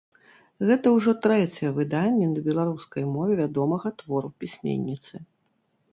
[0.67, 5.13] Гэта ўжо трэцяе выданне на беларускай мове вядомага твору пісьменніцы.